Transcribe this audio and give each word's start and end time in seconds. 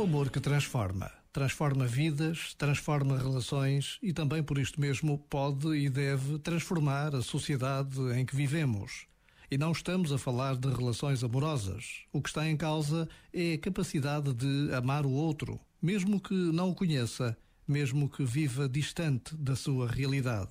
o 0.00 0.04
amor 0.04 0.30
que 0.30 0.40
transforma. 0.40 1.10
Transforma 1.30 1.86
vidas, 1.86 2.54
transforma 2.54 3.18
relações 3.18 3.98
e 4.02 4.14
também 4.14 4.42
por 4.42 4.56
isto 4.56 4.80
mesmo 4.80 5.18
pode 5.18 5.76
e 5.76 5.90
deve 5.90 6.38
transformar 6.38 7.14
a 7.14 7.20
sociedade 7.20 8.00
em 8.18 8.24
que 8.24 8.34
vivemos. 8.34 9.06
E 9.50 9.58
não 9.58 9.72
estamos 9.72 10.10
a 10.10 10.16
falar 10.16 10.56
de 10.56 10.72
relações 10.72 11.22
amorosas. 11.22 12.04
O 12.10 12.22
que 12.22 12.30
está 12.30 12.48
em 12.48 12.56
causa 12.56 13.06
é 13.30 13.52
a 13.52 13.58
capacidade 13.58 14.32
de 14.32 14.72
amar 14.72 15.04
o 15.04 15.10
outro, 15.10 15.60
mesmo 15.82 16.18
que 16.18 16.32
não 16.32 16.70
o 16.70 16.74
conheça, 16.74 17.36
mesmo 17.68 18.08
que 18.08 18.24
viva 18.24 18.66
distante 18.66 19.36
da 19.36 19.54
sua 19.54 19.86
realidade. 19.86 20.48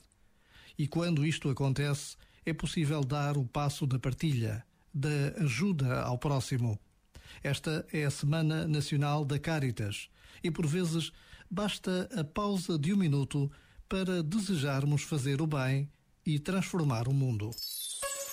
E 0.77 0.87
quando 0.87 1.25
isto 1.25 1.49
acontece, 1.49 2.17
é 2.45 2.53
possível 2.53 3.03
dar 3.03 3.35
o 3.35 3.45
passo 3.45 3.87
da 3.87 3.97
partilha, 3.97 4.63
da 4.93 5.43
ajuda 5.43 6.03
ao 6.03 6.19
próximo 6.19 6.79
esta 7.43 7.85
é 7.91 8.05
a 8.05 8.11
Semana 8.11 8.67
Nacional 8.67 9.23
da 9.25 9.39
Caritas 9.39 10.09
e, 10.43 10.51
por 10.51 10.65
vezes, 10.65 11.11
basta 11.49 12.09
a 12.15 12.23
pausa 12.23 12.77
de 12.77 12.93
um 12.93 12.97
minuto 12.97 13.51
para 13.87 14.21
desejarmos 14.21 15.01
fazer 15.03 15.41
o 15.41 15.47
bem 15.47 15.89
e 16.25 16.37
transformar 16.37 17.07
o 17.07 17.13
mundo. 17.13 17.49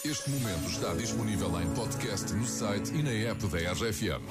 Este 0.04 0.30
momento 0.30 0.70
está 0.70 0.94
disponível 0.94 1.60
em 1.60 1.74
podcast 1.74 2.32
no 2.34 2.46
site 2.46 2.92
e 2.94 3.02
na 3.02 3.10
app 3.10 3.44
da 3.48 3.72
RFM. 3.72 4.22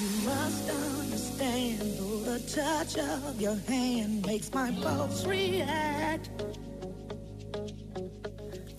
You 0.00 0.10
must 0.24 0.68
understand, 0.68 1.78
the 2.24 2.40
touch 2.52 2.98
of 2.98 3.40
your 3.40 3.56
hand 3.68 4.26
makes 4.26 4.50
my 4.52 4.72
pulse 4.82 5.24
react. 5.24 6.30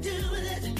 do 0.00 0.10
with 0.30 0.64
it? 0.64 0.79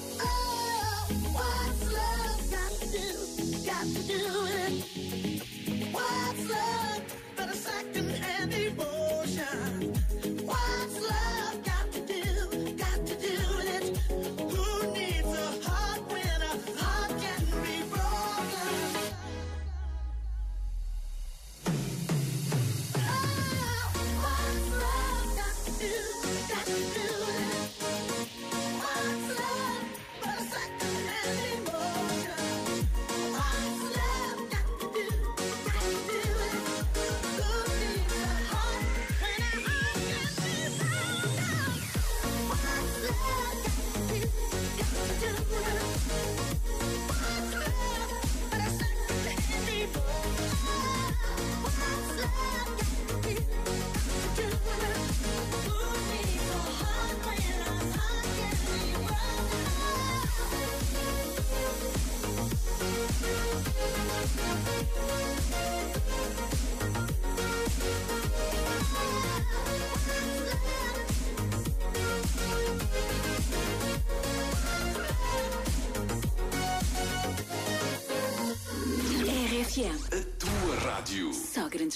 I 3.81 3.85
do. 3.85 4.40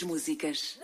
Músicas. 0.03 0.79